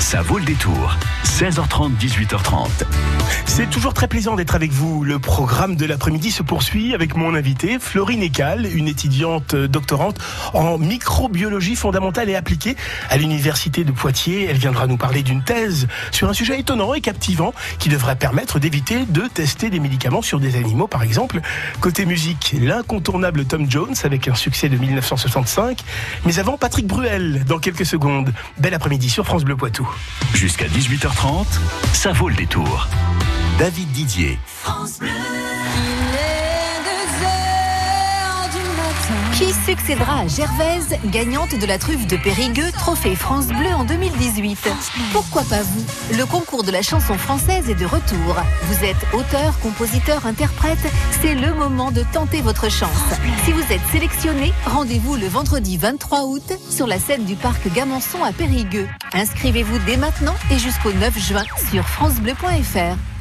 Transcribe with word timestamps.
Ça 0.00 0.22
vaut 0.22 0.38
le 0.38 0.44
détour. 0.44 0.96
16h30, 1.24 1.96
18h30. 1.98 2.68
C'est 3.44 3.68
toujours 3.68 3.92
très 3.92 4.08
plaisant 4.08 4.36
d'être 4.36 4.54
avec 4.54 4.70
vous. 4.70 5.04
Le 5.04 5.18
programme 5.18 5.76
de 5.76 5.84
l'après-midi 5.84 6.30
se 6.30 6.42
poursuit 6.42 6.94
avec 6.94 7.16
mon 7.16 7.34
invité, 7.34 7.78
Florine 7.78 8.22
Ecal, 8.22 8.66
une 8.72 8.88
étudiante 8.88 9.54
doctorante 9.54 10.18
en 10.54 10.78
microbiologie 10.78 11.74
fondamentale 11.76 12.30
et 12.30 12.36
appliquée 12.36 12.76
à 13.10 13.16
l'université 13.16 13.84
de 13.84 13.92
Poitiers. 13.92 14.46
Elle 14.48 14.56
viendra 14.56 14.86
nous 14.86 14.96
parler 14.96 15.22
d'une 15.22 15.42
thèse 15.42 15.88
sur 16.10 16.28
un 16.28 16.32
sujet 16.32 16.60
étonnant 16.60 16.94
et 16.94 17.00
captivant 17.00 17.52
qui 17.78 17.88
devrait 17.88 18.16
permettre 18.16 18.58
d'éviter 18.58 19.04
de 19.06 19.22
tester 19.32 19.70
des 19.70 19.80
médicaments 19.80 20.22
sur 20.22 20.40
des 20.40 20.56
animaux, 20.56 20.86
par 20.86 21.02
exemple. 21.02 21.40
Côté 21.80 22.06
musique, 22.06 22.54
l'incontournable 22.60 23.44
Tom 23.44 23.70
Jones 23.70 23.94
avec 24.04 24.28
un 24.28 24.34
succès 24.34 24.68
de 24.68 24.76
1965. 24.76 25.80
Mais 26.24 26.38
avant, 26.38 26.56
Patrick 26.56 26.86
Bruel, 26.86 27.44
dans 27.44 27.58
quelques 27.58 27.86
secondes. 27.86 28.32
Bel 28.58 28.74
après-midi 28.74 29.10
sur 29.10 29.26
France 29.26 29.44
Bleu 29.44 29.56
Poitou. 29.56 29.85
Jusqu'à 30.34 30.66
18h30, 30.66 31.46
ça 31.92 32.12
vaut 32.12 32.28
le 32.28 32.34
détour. 32.34 32.88
David 33.58 33.90
Didier. 33.90 34.38
Qui 34.64 35.55
succédera 39.66 40.20
à 40.20 40.28
Gervaise, 40.28 40.96
gagnante 41.06 41.58
de 41.58 41.66
la 41.66 41.76
truffe 41.76 42.06
de 42.06 42.16
Périgueux, 42.16 42.70
trophée 42.70 43.16
France 43.16 43.48
Bleu 43.48 43.72
en 43.74 43.84
2018 43.84 44.68
Pourquoi 45.12 45.42
pas 45.42 45.60
vous? 45.62 45.84
Le 46.16 46.24
concours 46.24 46.62
de 46.62 46.70
la 46.70 46.82
chanson 46.82 47.14
française 47.18 47.68
est 47.68 47.74
de 47.74 47.84
retour. 47.84 48.36
Vous 48.62 48.84
êtes 48.84 48.96
auteur, 49.12 49.58
compositeur, 49.58 50.24
interprète, 50.24 50.78
c'est 51.20 51.34
le 51.34 51.52
moment 51.52 51.90
de 51.90 52.04
tenter 52.12 52.42
votre 52.42 52.70
chance. 52.70 52.90
Si 53.44 53.50
vous 53.50 53.72
êtes 53.72 53.84
sélectionné, 53.90 54.52
rendez-vous 54.66 55.16
le 55.16 55.26
vendredi 55.26 55.78
23 55.78 56.26
août 56.26 56.52
sur 56.70 56.86
la 56.86 57.00
scène 57.00 57.24
du 57.24 57.34
parc 57.34 57.66
Gamançon 57.74 58.22
à 58.22 58.30
Périgueux. 58.30 58.86
Inscrivez-vous 59.14 59.80
dès 59.84 59.96
maintenant 59.96 60.36
et 60.52 60.58
jusqu'au 60.58 60.92
9 60.92 61.18
juin 61.18 61.44
sur 61.72 61.82
francebleu.fr. 61.88 63.15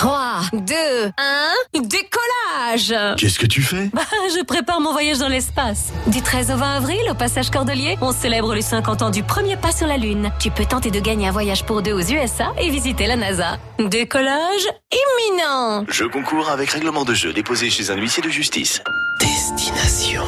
3, 0.00 0.40
2, 0.54 0.74
1, 1.18 1.80
décollage 1.82 2.94
Qu'est-ce 3.18 3.38
que 3.38 3.44
tu 3.44 3.60
fais? 3.60 3.90
Bah, 3.92 4.00
je 4.34 4.42
prépare 4.44 4.80
mon 4.80 4.92
voyage 4.92 5.18
dans 5.18 5.28
l'espace. 5.28 5.92
Du 6.06 6.22
13 6.22 6.52
au 6.52 6.56
20 6.56 6.76
avril, 6.76 7.00
au 7.10 7.14
passage 7.14 7.50
Cordelier, 7.50 7.98
on 8.00 8.10
célèbre 8.10 8.54
les 8.54 8.62
50 8.62 9.02
ans 9.02 9.10
du 9.10 9.22
premier 9.22 9.58
pas 9.58 9.72
sur 9.72 9.86
la 9.86 9.98
Lune. 9.98 10.30
Tu 10.38 10.50
peux 10.50 10.64
tenter 10.64 10.90
de 10.90 11.00
gagner 11.00 11.28
un 11.28 11.32
voyage 11.32 11.66
pour 11.66 11.82
deux 11.82 11.92
aux 11.92 12.00
USA 12.00 12.54
et 12.58 12.70
visiter 12.70 13.06
la 13.06 13.16
NASA. 13.16 13.58
Décollage 13.78 14.68
imminent 14.90 15.84
Je 15.90 16.04
concours 16.04 16.48
avec 16.48 16.70
règlement 16.70 17.04
de 17.04 17.12
jeu 17.12 17.34
déposé 17.34 17.68
chez 17.68 17.90
un 17.90 17.96
huissier 17.96 18.22
de 18.22 18.30
justice. 18.30 18.82
Destination. 19.20 20.22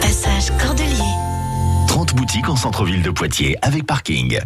Passage 0.00 0.56
Cordelier. 0.62 1.16
30 1.88 2.14
boutiques 2.14 2.48
en 2.48 2.54
centre-ville 2.54 3.02
de 3.02 3.10
Poitiers 3.10 3.56
avec 3.62 3.84
parking. 3.84 4.38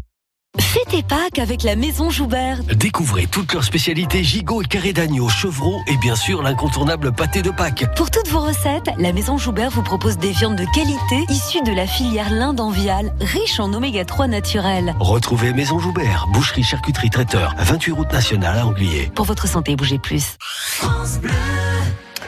Tes 0.94 1.02
Pâques 1.02 1.40
avec 1.40 1.64
la 1.64 1.74
Maison 1.74 2.08
Joubert. 2.08 2.62
Découvrez 2.62 3.26
toutes 3.26 3.52
leurs 3.52 3.64
spécialités 3.64 4.22
gigot 4.22 4.62
et 4.62 4.64
carré 4.64 4.92
d'agneau, 4.92 5.28
chevreau 5.28 5.80
et 5.88 5.96
bien 5.96 6.14
sûr 6.14 6.40
l'incontournable 6.40 7.10
pâté 7.10 7.42
de 7.42 7.50
Pâques. 7.50 7.84
Pour 7.96 8.12
toutes 8.12 8.28
vos 8.28 8.38
recettes, 8.38 8.90
la 8.98 9.12
Maison 9.12 9.36
Joubert 9.36 9.70
vous 9.70 9.82
propose 9.82 10.18
des 10.18 10.30
viandes 10.30 10.54
de 10.54 10.64
qualité 10.72 11.32
issues 11.32 11.62
de 11.62 11.72
la 11.72 11.88
filière 11.88 12.30
linde 12.30 12.60
en 12.60 12.70
viale, 12.70 13.12
riche 13.20 13.58
en 13.58 13.72
oméga 13.72 14.04
3 14.04 14.28
naturel. 14.28 14.94
Retrouvez 15.00 15.52
Maison 15.52 15.80
Joubert, 15.80 16.28
boucherie, 16.32 16.62
charcuterie, 16.62 17.10
traiteur, 17.10 17.56
28 17.58 17.90
route 17.90 18.12
nationale 18.12 18.58
à 18.58 18.66
Anglier. 18.66 19.10
Pour 19.16 19.24
votre 19.24 19.48
santé, 19.48 19.74
bougez 19.74 19.98
plus. 19.98 20.36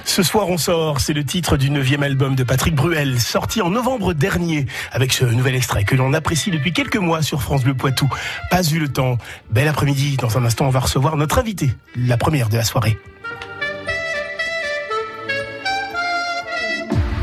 Ce 0.06 0.22
soir, 0.22 0.48
on 0.48 0.56
sort. 0.56 1.00
C'est 1.00 1.12
le 1.12 1.24
titre 1.24 1.58
du 1.58 1.68
neuvième 1.68 2.02
album 2.02 2.36
de 2.36 2.44
Patrick 2.44 2.74
Bruel, 2.74 3.20
sorti 3.20 3.60
en 3.60 3.68
novembre 3.68 4.14
dernier, 4.14 4.64
avec 4.92 5.12
ce 5.12 5.26
nouvel 5.26 5.56
extrait 5.56 5.84
que 5.84 5.94
l'on 5.94 6.14
apprécie 6.14 6.50
depuis 6.50 6.72
quelques 6.72 6.96
mois 6.96 7.20
sur 7.20 7.42
France 7.42 7.64
Bleu 7.64 7.74
Poitou. 7.74 8.08
Pas 8.50 8.62
eu 8.62 8.78
le 8.78 8.88
temps. 8.88 9.18
Bel 9.50 9.68
après-midi. 9.68 10.16
Dans 10.16 10.38
un 10.38 10.44
instant, 10.46 10.66
on 10.66 10.70
va 10.70 10.80
recevoir 10.80 11.16
notre 11.16 11.38
invité, 11.38 11.74
la 11.96 12.16
première 12.16 12.48
de 12.48 12.56
la 12.56 12.64
soirée. 12.64 12.96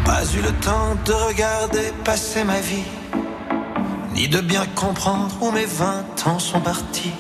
Pas 0.06 0.24
eu 0.38 0.42
le 0.42 0.52
temps 0.62 0.96
de 1.06 1.14
regarder 1.14 1.92
passer 2.04 2.44
ma 2.44 2.60
vie, 2.60 2.84
ni 4.14 4.28
de 4.28 4.40
bien 4.42 4.66
comprendre 4.76 5.36
où 5.42 5.52
mes 5.52 5.66
vingt 5.66 6.28
ans 6.28 6.38
sont 6.38 6.60
partis. 6.60 7.14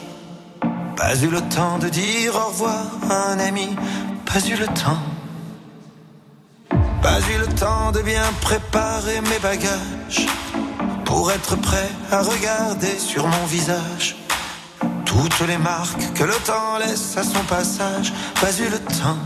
Pas 0.95 1.15
eu 1.15 1.29
le 1.29 1.41
temps 1.41 1.79
de 1.79 1.89
dire 1.89 2.35
au 2.35 2.49
revoir 2.49 2.85
à 3.09 3.31
un 3.31 3.39
ami, 3.39 3.69
pas 4.25 4.45
eu 4.45 4.55
le 4.55 4.67
temps. 4.67 5.12
Pas 7.03 7.19
eu 7.19 7.37
le 7.37 7.47
temps 7.47 7.91
de 7.91 8.01
bien 8.01 8.23
préparer 8.39 9.19
mes 9.29 9.39
bagages 9.39 10.25
pour 11.03 11.31
être 11.31 11.57
prêt 11.57 11.89
à 12.11 12.21
regarder 12.21 12.97
sur 12.97 13.27
mon 13.27 13.45
visage 13.45 14.15
toutes 15.05 15.47
les 15.47 15.57
marques 15.57 16.13
que 16.13 16.23
le 16.23 16.33
temps 16.45 16.77
laisse 16.79 17.17
à 17.17 17.23
son 17.23 17.43
passage. 17.43 18.13
Pas 18.41 18.51
eu 18.57 18.69
le 18.69 18.79
temps. 18.79 19.19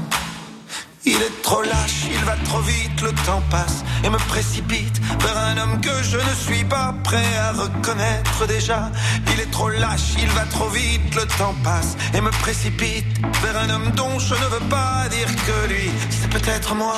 Il 1.05 1.15
est 1.15 1.41
trop 1.41 1.61
lâche, 1.61 2.07
il 2.11 2.25
va 2.25 2.35
trop 2.43 2.59
vite, 2.59 3.01
le 3.01 3.13
temps 3.25 3.41
passe 3.49 3.83
et 4.03 4.09
me 4.09 4.17
précipite 4.17 4.99
vers 5.21 5.37
un 5.37 5.57
homme 5.57 5.79
que 5.79 6.03
je 6.03 6.17
ne 6.17 6.35
suis 6.35 6.65
pas 6.65 6.93
prêt 7.03 7.31
à 7.39 7.53
reconnaître 7.53 8.45
déjà. 8.47 8.91
Il 9.33 9.39
est 9.39 9.51
trop 9.51 9.69
lâche, 9.69 10.15
il 10.19 10.27
va 10.29 10.45
trop 10.45 10.67
vite, 10.67 11.15
le 11.15 11.25
temps 11.37 11.55
passe 11.63 11.95
et 12.13 12.19
me 12.19 12.31
précipite 12.31 13.05
vers 13.41 13.57
un 13.57 13.69
homme 13.69 13.91
dont 13.95 14.19
je 14.19 14.33
ne 14.33 14.47
veux 14.53 14.67
pas 14.69 15.07
dire 15.09 15.29
que 15.45 15.69
lui, 15.69 15.89
c'est 16.09 16.29
peut-être 16.29 16.75
moi. 16.75 16.97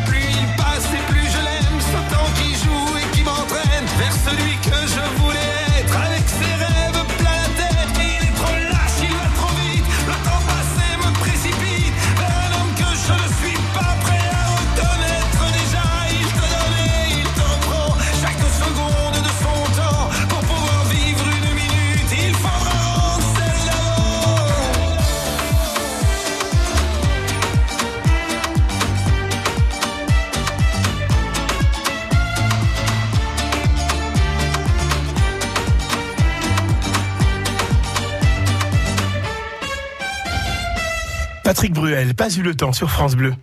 Patrick 41.51 41.73
Bruel, 41.73 42.15
pas 42.15 42.33
eu 42.33 42.43
le 42.43 42.55
temps 42.55 42.71
sur 42.71 42.89
France 42.89 43.17
Bleu. 43.17 43.33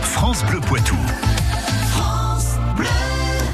France 0.00 0.42
Bleu 0.46 0.60
Poitou. 0.60 0.96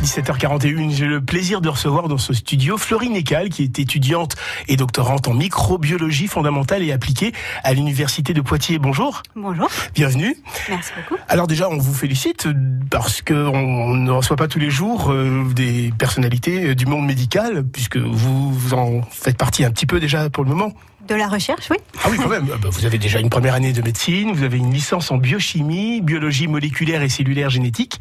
17h41, 0.04 0.94
j'ai 0.94 1.06
le 1.06 1.20
plaisir 1.20 1.60
de 1.60 1.68
recevoir 1.68 2.06
dans 2.06 2.18
ce 2.18 2.34
studio 2.34 2.78
Florine 2.78 3.16
Ecal, 3.16 3.48
qui 3.48 3.64
est 3.64 3.80
étudiante 3.80 4.36
et 4.68 4.76
doctorante 4.76 5.26
en 5.26 5.34
microbiologie 5.34 6.28
fondamentale 6.28 6.84
et 6.84 6.92
appliquée 6.92 7.32
à 7.64 7.74
l'Université 7.74 8.32
de 8.32 8.42
Poitiers. 8.42 8.78
Bonjour. 8.78 9.24
Bonjour. 9.34 9.68
Bienvenue. 9.92 10.36
Merci 10.68 10.92
beaucoup. 10.96 11.20
Alors 11.28 11.48
déjà, 11.48 11.68
on 11.68 11.78
vous 11.78 11.94
félicite 11.94 12.46
parce 12.90 13.22
qu'on 13.22 13.96
ne 13.96 14.10
reçoit 14.12 14.36
pas 14.36 14.46
tous 14.46 14.60
les 14.60 14.70
jours 14.70 15.10
euh, 15.10 15.44
des 15.52 15.92
personnalités 15.98 16.76
du 16.76 16.86
monde 16.86 17.06
médical, 17.06 17.64
puisque 17.64 17.96
vous, 17.96 18.52
vous 18.52 18.72
en 18.72 19.02
faites 19.10 19.36
partie 19.36 19.64
un 19.64 19.72
petit 19.72 19.86
peu 19.86 19.98
déjà 19.98 20.30
pour 20.30 20.44
le 20.44 20.50
moment. 20.50 20.72
De 21.10 21.16
la 21.16 21.26
recherche, 21.26 21.66
oui. 21.72 21.76
Ah 22.04 22.08
oui, 22.08 22.18
quand 22.18 22.28
même. 22.28 22.46
Ah 22.54 22.56
bah, 22.62 22.68
Vous 22.70 22.86
avez 22.86 22.96
déjà 22.96 23.18
une 23.18 23.30
première 23.30 23.54
année 23.54 23.72
de 23.72 23.82
médecine, 23.82 24.30
vous 24.30 24.44
avez 24.44 24.58
une 24.58 24.72
licence 24.72 25.10
en 25.10 25.16
biochimie, 25.16 26.00
biologie 26.00 26.46
moléculaire 26.46 27.02
et 27.02 27.08
cellulaire 27.08 27.50
génétique. 27.50 27.98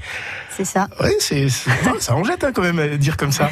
C'est 0.60 0.66
ça. 0.66 0.90
Oui, 1.02 1.12
c'est, 1.20 1.48
ça 1.48 2.16
en 2.16 2.26
jette 2.26 2.44
hein, 2.44 2.52
quand 2.54 2.62
même 2.62 2.80
à 2.80 2.88
dire 2.98 3.16
comme 3.16 3.32
ça. 3.32 3.50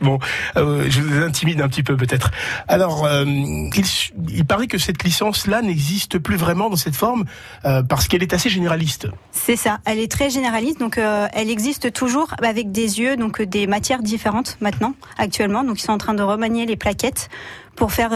Bon, 0.00 0.18
euh, 0.56 0.86
je 0.88 1.02
vous 1.02 1.22
intimide 1.22 1.60
un 1.60 1.68
petit 1.68 1.82
peu 1.82 1.98
peut-être. 1.98 2.30
Alors, 2.66 3.04
euh, 3.04 3.24
il, 3.26 3.84
il 4.30 4.44
paraît 4.46 4.66
que 4.66 4.78
cette 4.78 5.02
licence-là 5.04 5.60
n'existe 5.60 6.18
plus 6.18 6.36
vraiment 6.36 6.70
dans 6.70 6.76
cette 6.76 6.96
forme 6.96 7.24
euh, 7.66 7.82
parce 7.82 8.08
qu'elle 8.08 8.22
est 8.22 8.32
assez 8.32 8.48
généraliste. 8.48 9.06
C'est 9.32 9.56
ça. 9.56 9.80
Elle 9.84 9.98
est 9.98 10.10
très 10.10 10.30
généraliste, 10.30 10.80
donc 10.80 10.98
elle 10.98 11.50
existe 11.50 11.92
toujours 11.92 12.34
avec 12.42 12.72
des 12.72 13.00
yeux, 13.00 13.16
donc 13.16 13.42
des 13.42 13.66
matières 13.66 14.02
différentes 14.02 14.56
maintenant, 14.60 14.94
actuellement. 15.18 15.62
Donc 15.62 15.78
ils 15.78 15.84
sont 15.84 15.92
en 15.92 15.98
train 15.98 16.14
de 16.14 16.22
remanier 16.22 16.64
les 16.64 16.76
plaquettes 16.76 17.28
pour 17.74 17.92
faire 17.92 18.10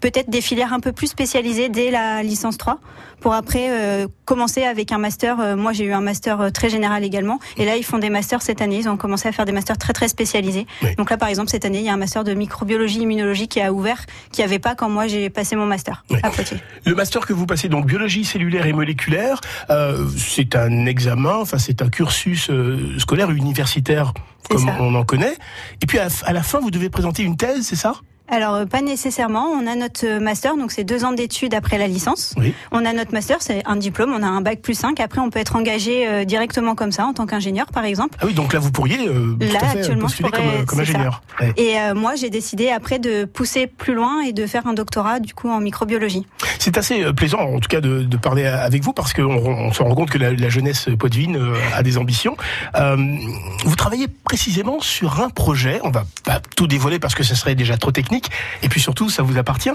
peut-être 0.00 0.28
des 0.28 0.40
filières 0.40 0.72
un 0.72 0.80
peu 0.80 0.90
plus 0.90 1.06
spécialisées 1.06 1.68
dès 1.68 1.92
la 1.92 2.24
licence 2.24 2.58
3, 2.58 2.80
pour 3.24 3.32
après 3.32 3.68
euh, 3.70 4.06
commencer 4.26 4.64
avec 4.64 4.92
un 4.92 4.98
master. 4.98 5.40
Euh, 5.40 5.56
moi, 5.56 5.72
j'ai 5.72 5.84
eu 5.86 5.94
un 5.94 6.02
master 6.02 6.42
euh, 6.42 6.50
très 6.50 6.68
général 6.68 7.04
également, 7.04 7.38
et 7.56 7.64
là, 7.64 7.74
ils 7.76 7.82
font 7.82 7.96
des 7.96 8.10
masters 8.10 8.42
cette 8.42 8.60
année. 8.60 8.76
Ils 8.76 8.86
ont 8.86 8.98
commencé 8.98 9.26
à 9.26 9.32
faire 9.32 9.46
des 9.46 9.52
masters 9.52 9.78
très 9.78 9.94
très 9.94 10.08
spécialisés. 10.08 10.66
Oui. 10.82 10.94
Donc 10.96 11.08
là, 11.08 11.16
par 11.16 11.30
exemple, 11.30 11.48
cette 11.48 11.64
année, 11.64 11.78
il 11.78 11.86
y 11.86 11.88
a 11.88 11.94
un 11.94 11.96
master 11.96 12.22
de 12.22 12.34
microbiologie 12.34 13.00
immunologie 13.00 13.48
qui 13.48 13.62
a 13.62 13.72
ouvert, 13.72 14.04
qui 14.30 14.42
avait 14.42 14.58
pas 14.58 14.74
quand 14.74 14.90
moi 14.90 15.06
j'ai 15.06 15.30
passé 15.30 15.56
mon 15.56 15.64
master 15.64 16.04
Oui. 16.10 16.18
à 16.22 16.28
Poitiers. 16.28 16.58
Le 16.84 16.94
master 16.94 17.24
que 17.26 17.32
vous 17.32 17.46
passez, 17.46 17.70
donc 17.70 17.86
biologie 17.86 18.26
cellulaire 18.26 18.66
et 18.66 18.74
moléculaire, 18.74 19.40
euh, 19.70 20.06
c'est 20.18 20.54
un 20.54 20.84
examen, 20.84 21.36
enfin 21.36 21.56
c'est 21.56 21.80
un 21.80 21.88
cursus 21.88 22.50
euh, 22.50 22.98
scolaire 22.98 23.30
universitaire 23.30 24.12
comme 24.50 24.58
ça. 24.58 24.76
on 24.80 24.94
en 24.94 25.04
connaît. 25.04 25.38
Et 25.80 25.86
puis 25.86 25.98
à, 25.98 26.08
à 26.26 26.34
la 26.34 26.42
fin, 26.42 26.60
vous 26.60 26.70
devez 26.70 26.90
présenter 26.90 27.22
une 27.22 27.38
thèse, 27.38 27.62
c'est 27.68 27.74
ça? 27.76 27.94
Alors, 28.28 28.54
euh, 28.54 28.64
pas 28.64 28.80
nécessairement. 28.80 29.48
On 29.50 29.66
a 29.66 29.74
notre 29.76 30.06
euh, 30.06 30.18
master, 30.18 30.56
donc 30.56 30.72
c'est 30.72 30.82
deux 30.84 31.04
ans 31.04 31.12
d'études 31.12 31.52
après 31.54 31.76
la 31.76 31.86
licence. 31.86 32.34
Oui. 32.38 32.54
On 32.72 32.84
a 32.86 32.92
notre 32.94 33.12
master, 33.12 33.36
c'est 33.40 33.62
un 33.66 33.76
diplôme, 33.76 34.14
on 34.18 34.22
a 34.22 34.26
un 34.26 34.40
bac 34.40 34.60
plus 34.62 34.74
5. 34.74 34.98
Après, 35.00 35.20
on 35.20 35.28
peut 35.28 35.38
être 35.40 35.56
engagé 35.56 36.08
euh, 36.08 36.24
directement 36.24 36.74
comme 36.74 36.90
ça, 36.90 37.04
en 37.04 37.12
tant 37.12 37.26
qu'ingénieur, 37.26 37.66
par 37.66 37.84
exemple. 37.84 38.16
Ah 38.20 38.24
oui, 38.26 38.32
donc 38.32 38.54
là 38.54 38.58
vous 38.60 38.70
pourriez 38.72 39.06
euh, 39.08 39.36
tout 39.38 39.52
Là, 39.52 39.58
à 39.60 39.66
fait 39.68 39.78
actuellement, 39.80 40.02
postuler 40.06 40.30
je 40.32 40.40
pourrais- 40.40 40.64
comme, 40.64 40.80
ingénieur. 40.80 41.22
Ouais. 41.40 41.52
Et 41.58 41.78
euh, 41.78 41.94
moi, 41.94 42.14
j'ai 42.14 42.30
décidé 42.30 42.70
après 42.70 42.98
de 42.98 43.24
pousser 43.26 43.66
plus 43.66 43.94
loin 43.94 44.22
et 44.22 44.32
de 44.32 44.46
faire 44.46 44.66
un 44.66 44.72
doctorat, 44.72 45.20
du 45.20 45.34
coup, 45.34 45.50
en 45.50 45.60
microbiologie. 45.60 46.26
C'est 46.58 46.78
assez 46.78 47.04
plaisant, 47.12 47.40
en 47.40 47.60
tout 47.60 47.68
cas, 47.68 47.82
de, 47.82 48.02
de 48.04 48.16
parler 48.16 48.46
avec 48.46 48.82
vous 48.82 48.94
parce 48.94 49.12
qu'on 49.12 49.24
on 49.24 49.72
se 49.72 49.82
rend 49.82 49.94
compte 49.94 50.08
que 50.10 50.18
la, 50.18 50.32
la 50.32 50.48
jeunesse 50.48 50.88
poitevine 50.98 51.38
a 51.76 51.82
des 51.82 51.98
ambitions. 51.98 52.36
Vous 52.74 53.76
travaillez 53.76 54.08
précisément 54.08 54.80
sur 54.80 55.20
un 55.20 55.28
projet. 55.28 55.80
On 55.84 55.90
va 55.90 56.04
pas 56.24 56.40
tout 56.56 56.66
dévoiler 56.66 56.98
parce 56.98 57.14
que 57.14 57.22
ce 57.22 57.34
serait 57.34 57.54
déjà 57.54 57.76
trop 57.76 57.90
technique. 57.92 58.13
Et 58.62 58.68
puis 58.68 58.80
surtout, 58.80 59.08
ça 59.08 59.22
vous 59.22 59.38
appartient. 59.38 59.70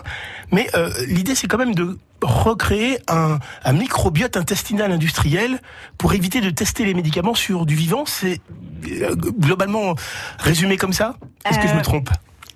Mais 0.51 0.67
euh, 0.75 0.91
l'idée, 1.07 1.35
c'est 1.35 1.47
quand 1.47 1.57
même 1.57 1.75
de 1.75 1.97
recréer 2.21 2.99
un, 3.07 3.39
un 3.63 3.73
microbiote 3.73 4.37
intestinal 4.37 4.91
industriel 4.91 5.59
pour 5.97 6.13
éviter 6.13 6.41
de 6.41 6.49
tester 6.49 6.85
les 6.85 6.93
médicaments 6.93 7.35
sur 7.35 7.65
du 7.65 7.75
vivant. 7.75 8.05
C'est 8.05 8.41
euh, 8.87 9.15
globalement 9.15 9.95
résumé 10.37 10.77
comme 10.77 10.93
ça? 10.93 11.15
Est-ce 11.45 11.59
que 11.59 11.67
je 11.67 11.73
me 11.73 11.79
Euh, 11.79 11.83
trompe? 11.83 12.09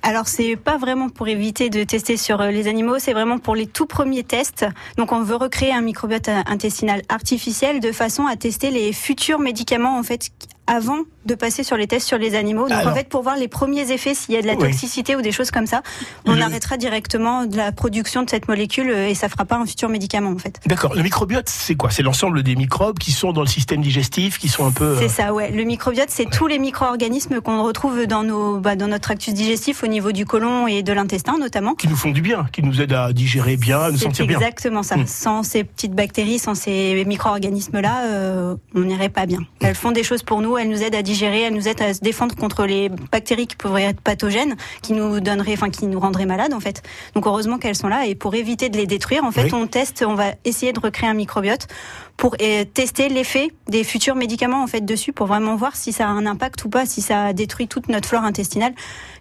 Alors, 0.06 0.28
c'est 0.28 0.58
pas 0.58 0.78
vraiment 0.78 1.08
pour 1.08 1.30
éviter 1.30 1.70
de 1.70 1.86
tester 1.86 2.18
sur 2.18 2.40
les 2.42 2.68
animaux, 2.68 3.00
c'est 3.00 3.14
vraiment 3.14 3.38
pour 3.38 3.56
les 3.56 3.68
tout 3.68 3.86
premiers 3.86 4.26
tests. 4.26 4.66
Donc, 4.98 5.14
on 5.14 5.24
veut 5.24 5.38
recréer 5.38 5.72
un 5.72 5.80
microbiote 5.80 6.28
intestinal 6.28 7.04
artificiel 7.08 7.80
de 7.80 7.94
façon 7.94 8.26
à 8.26 8.36
tester 8.36 8.70
les 8.70 8.92
futurs 8.92 9.40
médicaments, 9.40 9.98
en 9.98 10.04
fait, 10.04 10.30
avant 10.68 11.00
de 11.25 11.36
passer 11.36 11.63
sur 11.63 11.77
les 11.77 11.88
tests 11.88 12.07
sur 12.07 12.18
les 12.18 12.36
animaux. 12.36 12.68
Donc, 12.68 12.77
Alors- 12.77 12.92
en 12.94 12.95
fait, 12.95 13.07
pour 13.10 13.21
voir 13.24 13.36
les 13.38 13.48
premiers 13.48 13.92
effets, 13.92 14.13
s'il 14.13 14.33
y 14.36 14.38
a 14.38 14.42
de 14.42 14.48
la 14.48 14.54
Oui. 14.54 14.60
toxicité 14.60 15.15
ou 15.15 15.21
des 15.21 15.31
choses 15.31 15.51
comme 15.51 15.68
ça, 15.68 15.81
on 16.25 16.36
Le- 16.36 16.42
arrêtera 16.42 16.77
directement 16.77 17.45
de 17.45 17.56
la 17.57 17.71
production 17.71 18.24
de 18.24 18.30
cette 18.30 18.48
molécule 18.48 18.89
euh, 18.89 19.07
et 19.07 19.15
ça 19.15 19.30
fera 19.30 19.45
pas 19.45 19.56
un 19.57 19.65
futur 19.65 19.88
médicament, 19.89 20.31
en 20.31 20.38
fait. 20.38 20.60
D'accord. 20.65 20.94
Le 20.95 21.01
microbiote, 21.01 21.48
c'est 21.50 21.75
quoi? 21.75 21.92
C'est 21.92 22.04
l'ensemble 22.04 22.44
des 22.44 22.56
microbes 22.56 23.00
qui 23.00 23.12
sont 23.12 23.31
dans 23.33 23.42
le 23.42 23.48
système 23.48 23.81
digestif, 23.81 24.38
qui 24.38 24.48
sont 24.50 24.65
un 24.65 24.71
peu. 24.71 24.83
euh, 24.83 25.00
C'est 25.00 25.07
ça, 25.10 25.33
ouais. 25.33 25.51
Le 25.51 25.63
microbiote, 25.63 26.10
c'est 26.10 26.30
tous 26.30 26.48
les 26.48 26.60
micro-organismes 26.60 27.39
qu'on 27.42 27.63
retrouve 27.63 28.06
dans 28.06 28.24
nos, 28.24 28.60
bah, 28.60 28.75
dans 28.75 28.88
notre 28.88 29.04
tractus 29.04 29.33
digestif 29.33 29.83
au 29.83 29.88
niveau 29.88 30.12
du 30.12 30.25
côlon 30.25 30.68
et 30.68 30.83
de 30.83 30.92
l'intestin, 30.94 31.38
notamment. 31.38 31.74
qui 31.75 31.88
nous 31.88 31.95
font 31.95 32.12
du 32.12 32.21
bien, 32.21 32.45
qui 32.51 32.63
nous 32.63 32.81
aident 32.81 32.94
à 32.94 33.13
digérer 33.13 33.56
bien, 33.57 33.80
à 33.80 33.92
nous 33.92 33.98
sentir 33.98 34.27
bien. 34.27 34.38
exactement 34.39 34.83
ça. 34.83 34.98
Mm. 34.98 35.07
Sans 35.07 35.44
ces 35.44 35.63
petites 35.63 35.94
bactéries, 35.94 36.39
sans 36.39 36.56
ces 36.56 37.04
micro-organismes-là, 37.06 38.06
euh, 38.07 38.56
on 38.75 38.81
n'irait 38.81 39.10
pas 39.10 39.25
bien. 39.25 39.39
Elles 39.62 39.75
font 39.75 39.92
des 39.92 40.04
choses 40.04 40.24
pour 40.24 40.42
nous, 40.42 40.53
elles 40.58 40.70
nous 40.70 40.84
aident 40.84 40.96
à 40.96 41.02
digérer, 41.02 41.42
elles 41.42 41.54
nous 41.54 41.68
aident 41.68 41.82
à 41.82 41.94
se 41.94 42.00
défendre 42.02 42.36
contre 42.36 42.66
les 42.66 42.90
bactéries 42.90 43.48
qui 43.48 43.56
pourraient 43.56 43.84
être 43.84 44.02
pathogènes, 44.02 44.56
qui 44.82 44.94
nous 44.94 45.20
donneraient, 45.20 45.54
enfin, 45.54 45.70
qui 45.70 45.88
nous 45.88 46.00
rendraient 46.00 46.25
malades, 46.25 46.54
en 46.54 46.60
fait. 46.60 46.82
Donc, 47.16 47.25
heureusement 47.27 47.58
qu'elles 47.58 47.75
sont 47.75 47.88
là. 47.88 48.06
Et 48.06 48.16
pour 48.16 48.36
éviter 48.36 48.70
de 48.70 48.77
les 48.77 48.88
détruire, 48.88 49.24
en 49.24 49.32
fait, 49.32 49.46
Oui. 49.46 49.54
on 49.54 49.68
teste, 49.68 50.04
on 50.08 50.16
va 50.16 50.34
essayer 50.46 50.74
de 50.74 50.80
recréer 50.80 51.10
un 51.10 51.13
microbiote 51.13 51.68
pour 52.18 52.38
tester 52.74 53.10
l'effet 53.10 53.50
des 53.68 53.84
futurs 53.84 54.16
médicaments, 54.16 54.63
en 54.63 54.68
fait, 54.68 54.82
dessus, 54.86 55.13
pour 55.13 55.27
vraiment 55.27 55.56
voir 55.56 55.75
si 55.75 55.92
ça 55.92 56.06
a 56.08 56.12
un 56.12 56.25
impact 56.25 56.63
ou 56.66 56.70
pas, 56.70 56.86
si 56.86 57.01
ça 57.01 57.34
détruit 57.34 57.68
toute 57.68 57.89
notre 57.89 58.08
flore 58.08 58.24
intestinale. 58.24 58.74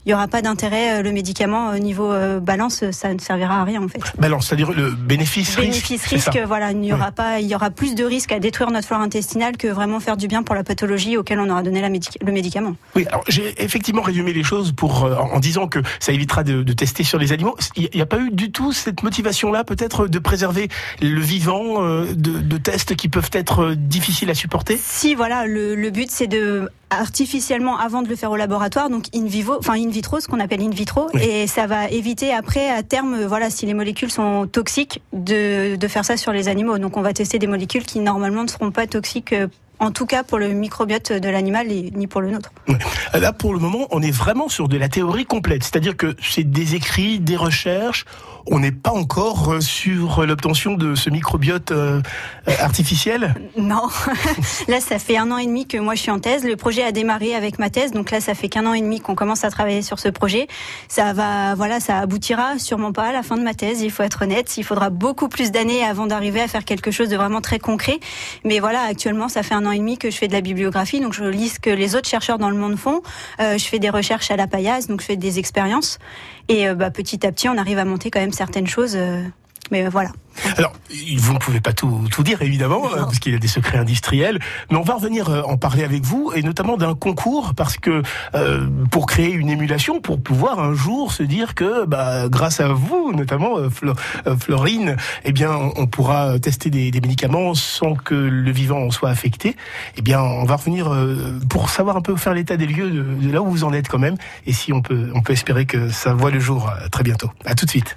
Il 0.05 0.09
n'y 0.09 0.15
aura 0.15 0.27
pas 0.29 0.43
d'intérêt, 0.43 0.99
euh, 0.99 1.03
le 1.03 1.13
médicament, 1.13 1.71
au 1.71 1.79
niveau 1.79 2.13
euh, 2.13 2.41
balance, 2.41 2.85
ça 2.91 3.15
ne 3.15 3.19
servira 3.21 3.61
à 3.61 3.65
rien, 3.65 3.83
en 3.83 3.89
fait 3.89 4.01
Balance, 4.19 4.47
c'est-à-dire 4.49 4.73
le 4.73 4.91
bénéfice 4.91 5.55
risque. 5.57 5.61
bénéfice 5.61 6.03
c'est 6.05 6.19
ça. 6.19 6.31
risque 6.33 6.45
voilà 6.47 6.73
il 6.73 6.79
n'y 6.79 6.93
aura 6.93 7.13
pas 7.13 7.39
il 7.41 7.47
y 7.47 7.55
aura 7.55 7.71
plus 7.71 7.95
de 7.95 8.05
risques 8.05 8.33
à 8.33 8.41
détruire 8.41 8.71
notre 8.71 8.87
flore 8.89 9.01
intestinale 9.01 9.57
que 9.57 9.69
vraiment 9.69 10.01
faire 10.01 10.17
du 10.17 10.27
bien 10.29 10.43
pour 10.43 10.55
la 10.55 10.65
pathologie 10.65 11.17
auquel 11.17 11.39
on 11.39 11.49
aura 11.49 11.63
donné 11.63 11.81
la 11.81 11.89
médic- 11.89 12.19
le 12.25 12.33
médicament 12.33 12.75
Oui, 12.97 13.07
alors 13.09 13.23
j'ai 13.29 13.55
effectivement 13.63 14.03
résumé 14.03 14.33
les 14.33 14.43
choses 14.43 14.73
pour 14.73 15.05
euh, 15.05 15.15
en 15.17 15.39
disant 15.39 15.69
que 15.69 15.79
ça 16.01 16.13
évitera 16.13 16.43
de, 16.43 16.63
de 16.63 16.73
tester 16.73 17.05
sur 17.05 17.19
les 17.19 17.33
animaux. 17.33 17.57
Il 17.77 17.89
n'y 17.95 18.01
a 18.01 18.07
pas 18.07 18.19
eu 18.19 18.31
du 18.33 18.51
tout 18.51 18.73
cette 18.73 19.03
motivation-là, 19.03 19.63
peut-être, 19.65 20.09
de 20.09 20.19
préserver 20.19 20.69
le 21.01 21.21
vivant 21.21 21.83
euh, 21.85 22.07
de, 22.15 22.41
de 22.41 22.57
tests 22.57 22.97
qui 22.97 23.09
peuvent 23.09 23.31
être 23.33 23.61
euh, 23.63 23.75
difficiles 23.77 24.31
à 24.31 24.35
supporter? 24.35 24.79
si 24.83 25.15
voilà 25.15 25.47
le, 25.47 25.75
le 25.75 25.91
but 25.91 26.11
c'est 26.11 26.27
de 26.27 26.69
artificiellement 27.01 27.79
avant 27.79 28.03
de 28.03 28.09
le 28.09 28.17
faire 28.17 28.31
au 28.31 28.37
laboratoire 28.37 28.91
donc 28.91 29.05
in 29.15 29.25
vivo 29.27 29.57
enfin 29.59 29.75
in 29.75 29.89
vitro 29.89 30.21
ce 30.21 30.29
qu'on 30.29 30.41
appelle 30.41 30.63
in 30.63 30.71
vitro 30.71 31.09
Oui. 31.15 31.23
et 31.23 31.47
ça 31.47 31.67
va 31.67 31.89
éviter 31.89 32.33
après 32.33 32.71
à 32.71 32.83
terme 32.83 33.15
euh, 33.15 33.27
voilà 33.27 33.51
si 33.51 33.67
les 33.67 33.75
molécules 33.75 34.11
sont 34.11 34.47
toxiques 34.47 35.03
de, 35.13 35.77
de 35.77 35.89
faire 35.89 36.05
ça 36.05 36.17
sur 36.17 36.33
les 36.33 36.49
animaux 36.49 36.79
donc 36.79 36.97
on 36.97 37.03
va 37.03 37.13
tester 37.13 37.39
des 37.39 37.47
molécules 37.47 37.85
qui 37.85 38.01
normalement 38.01 38.43
ne 38.45 38.49
seront 38.49 38.71
pas 38.71 38.87
toxiques 38.87 39.33
euh, 39.33 39.47
en 39.79 39.91
tout 39.91 40.07
cas 40.07 40.23
pour 40.23 40.39
le 40.39 40.49
microbiote 40.51 41.13
de 41.13 41.29
l'animal 41.29 41.73
et 41.73 41.91
ni 41.95 42.07
pour 42.07 42.21
le 42.21 42.31
nôtre 42.31 42.53
Là, 43.15 43.33
pour 43.33 43.53
le 43.53 43.59
moment, 43.59 43.89
on 43.91 44.01
est 44.01 44.13
vraiment 44.13 44.49
sur 44.49 44.69
de 44.69 44.77
la 44.79 44.89
théorie 44.89 45.27
complète. 45.27 45.65
C'est-à-dire 45.65 45.97
que 45.97 46.15
c'est 46.23 46.45
des 46.49 46.77
écrits, 46.77 47.19
des 47.19 47.37
recherches. 47.37 48.05
On 48.47 48.59
n'est 48.59 48.73
pas 48.73 48.91
encore 48.91 49.53
euh, 49.53 49.61
sur 49.61 50.27
l'obtention 50.27 50.75
de 50.75 50.95
ce 50.95 51.11
microbiote 51.11 51.71
euh, 51.71 52.03
euh, 52.49 52.53
artificiel? 52.61 53.35
Non, 53.57 53.89
là 54.69 54.81
ça 54.81 54.99
fait 54.99 55.17
un 55.17 55.31
an 55.31 55.39
et 55.39 55.47
demi 55.47 55.67
que 55.67 55.79
moi 55.79 55.95
je 55.95 56.01
suis 56.03 56.11
en 56.11 56.19
thèse. 56.19 56.45
Le 56.45 56.57
projet 56.57 56.83
a 56.83 56.93
démarré 56.93 57.35
avec 57.35 57.59
ma 57.59 57.71
thèse, 57.71 57.93
donc 57.93 58.11
là 58.11 58.21
ça 58.21 58.35
fait 58.35 58.49
qu'un 58.49 58.67
an 58.67 58.75
et 58.75 58.81
demi 58.81 59.01
qu'on 59.01 59.15
commence 59.15 59.45
à 59.45 59.51
travailler 59.51 59.83
sur 59.83 59.99
ce 59.99 60.09
projet. 60.09 60.49
Ça 60.89 61.13
va, 61.13 61.55
voilà, 61.55 61.79
ça 61.79 61.99
aboutira 61.99 62.59
sûrement 62.59 62.93
pas 62.93 63.09
à 63.09 63.13
la 63.13 63.23
fin 63.23 63.37
de 63.37 63.43
ma 63.43 63.55
thèse. 63.55 63.81
Il 63.83 63.91
faut 63.91 64.03
être 64.03 64.23
honnête, 64.23 64.57
il 64.57 64.65
faudra 64.65 64.91
beaucoup 64.91 65.29
plus 65.29 65.53
d'années 65.53 65.85
avant 65.85 66.07
d'arriver 66.07 66.41
à 66.41 66.49
faire 66.49 66.65
quelque 66.65 66.91
chose 66.91 67.09
de 67.09 67.17
vraiment 67.17 67.41
très 67.41 67.61
concret. 67.61 68.01
Mais 68.45 68.59
voilà, 68.59 68.83
actuellement 68.83 69.29
ça 69.29 69.43
fait 69.43 69.55
un 69.55 69.67
an 69.67 69.71
et 69.71 69.79
demi 69.79 69.99
que 69.99 70.11
je 70.11 70.17
fais 70.17 70.29
de 70.29 70.33
la 70.33 70.41
bibliographie, 70.41 71.01
donc 71.01 71.13
je 71.13 71.25
lis 71.25 71.51
ce 71.51 71.61
que 71.61 71.71
les 71.71 71.95
autres 71.95 72.09
chercheurs 72.09 72.39
dans 72.39 72.51
le 72.51 72.57
monde 72.57 72.77
font. 72.77 73.03
Euh, 73.41 73.57
je 73.57 73.65
fais 73.65 73.79
des 73.79 73.91
recherches 73.91 74.31
à 74.31 74.37
la 74.37 74.47
paillasse, 74.47 74.89
donc 74.89 75.01
je 75.01 75.07
fais 75.07 75.17
des 75.17 75.39
expériences. 75.39 75.99
Et 76.49 76.69
euh, 76.69 76.75
bah, 76.75 76.91
petit 76.91 77.27
à 77.27 77.33
petit, 77.33 77.49
on 77.49 77.57
arrive 77.57 77.79
à 77.79 77.85
monter 77.85 78.11
quand 78.11 78.21
même 78.21 78.33
certaines 78.33 78.67
choses. 78.67 78.97
Mais 79.71 79.87
euh, 79.87 79.89
voilà. 79.91 80.11
Alors, 80.57 80.73
vous 81.19 81.35
ne 81.35 81.39
pouvez 81.39 81.61
pas 81.61 81.75
tout, 81.75 82.07
tout 82.11 82.23
dire, 82.23 82.41
évidemment, 82.41 82.87
euh, 82.87 83.03
parce 83.03 83.19
qu'il 83.19 83.33
y 83.33 83.37
a 83.37 83.39
des 83.39 83.49
secrets 83.49 83.77
industriels, 83.77 84.39
mais 84.71 84.79
on 84.79 84.83
va 84.83 84.95
revenir 84.95 85.29
euh, 85.29 85.43
en 85.43 85.59
parler 85.59 85.85
avec 85.85 86.05
vous, 86.05 86.33
et 86.35 86.43
notamment 86.43 86.79
d'un 86.79 86.95
concours, 86.95 87.53
parce 87.55 87.77
que 87.77 88.03
euh, 88.35 88.67
pour 88.91 89.05
créer 89.07 89.31
une 89.31 89.51
émulation, 89.51 90.01
pour 90.01 90.23
pouvoir 90.23 90.59
un 90.59 90.75
jour 90.75 91.13
se 91.13 91.23
dire 91.23 91.55
que, 91.55 91.85
bah, 91.85 92.29
grâce 92.31 92.61
à 92.61 92.69
vous, 92.69 93.13
notamment 93.15 93.59
euh, 93.59 93.69
Flo- 93.69 93.95
euh, 94.27 94.35
Florine, 94.37 94.97
eh 95.25 95.33
bien, 95.33 95.53
on, 95.53 95.73
on 95.77 95.87
pourra 95.87 96.39
tester 96.39 96.71
des, 96.71 96.91
des 96.91 97.01
médicaments 97.03 97.55
sans 97.55 97.95
que 97.95 98.15
le 98.15 98.51
vivant 98.51 98.79
en 98.79 98.91
soit 98.91 99.11
affecté. 99.11 99.55
Eh 99.99 100.03
bien, 100.03 100.21
on 100.23 100.45
va 100.45 100.57
revenir 100.57 100.91
pour 101.51 101.69
savoir 101.69 101.97
un 101.97 102.03
peu 102.03 102.17
faire 102.17 102.33
l'état 102.33 102.57
des 102.57 102.67
lieux 102.67 102.91
de, 102.91 103.03
de 103.27 103.33
là 103.33 103.43
où 103.43 103.51
vous 103.51 103.65
en 103.65 103.73
êtes 103.75 103.89
quand 103.89 103.99
même, 103.99 104.17
et 104.47 104.53
si 104.55 104.73
on 104.73 104.81
peut, 104.81 105.11
on 105.15 105.21
peut 105.21 105.35
espérer 105.35 105.67
que 105.67 105.91
ça 105.91 106.15
voit 106.15 106.31
le 106.31 106.41
jour 106.41 106.73
très 106.91 107.03
bientôt. 107.05 107.31
À 107.45 107.55
tout 107.55 107.67
de 107.67 107.71
suite. 107.71 107.97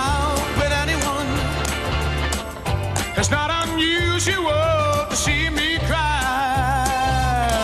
unusual 4.21 5.07
to 5.09 5.15
see 5.15 5.49
me 5.49 5.79
cry. 5.87 5.97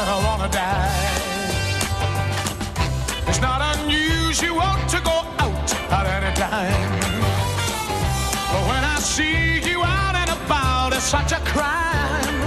I 0.07 0.21
wanna 0.25 0.49
die. 0.49 1.11
It's 3.27 3.41
not 3.41 3.61
unusual 3.77 4.73
to 4.93 4.99
go 5.03 5.17
out 5.37 5.69
at 5.91 6.05
any 6.17 6.33
time. 6.35 6.99
But 8.51 8.63
when 8.69 8.83
I 8.83 8.97
see 8.99 9.59
you 9.69 9.83
out 9.83 10.15
and 10.15 10.31
about, 10.31 10.93
it's 10.93 11.03
such 11.03 11.31
a 11.31 11.39
crime. 11.53 12.41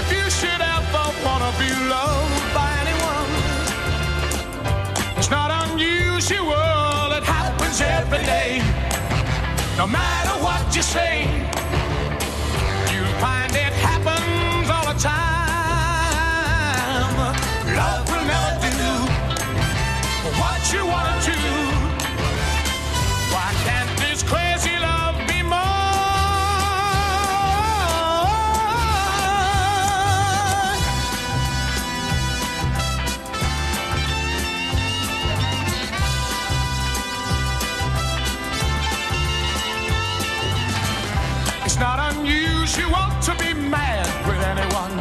If 0.00 0.10
you 0.10 0.30
should 0.30 0.62
ever 0.76 1.04
wanna 1.24 1.52
be 1.58 1.70
loved 1.94 2.54
by 2.54 2.68
anyone, 2.82 3.30
it's 5.18 5.30
not 5.30 5.50
unusual, 5.68 7.12
it 7.18 7.24
happens 7.24 7.80
every 7.82 8.24
day. 8.24 8.62
No 9.76 9.86
matter 9.86 10.34
what 10.42 10.74
you 10.74 10.82
say, 10.82 11.59
you 20.72 20.86
wanna 20.86 21.20
do. 21.24 21.32
Why 23.34 23.50
can't 23.64 23.90
this 23.98 24.22
crazy 24.22 24.76
love 24.78 25.16
be 25.26 25.42
mine? 25.42 25.66
It's 41.64 41.78
not 41.78 41.98
unusual 42.14 43.06
to 43.26 43.32
be 43.38 43.54
mad 43.54 44.06
with 44.28 44.40
anyone. 44.52 44.96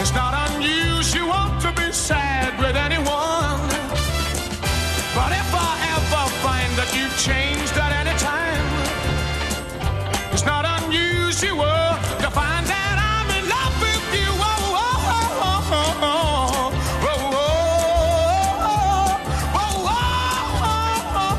It's 0.00 0.12
not 0.14 0.34
unusual 0.50 1.44
to 1.62 1.72
be 1.80 1.92
sad 1.92 2.58
with 2.58 2.76
anyone. 2.76 3.37
changed. 7.18 7.74
It's 10.32 10.44
not 10.44 10.64
unusual 10.64 11.98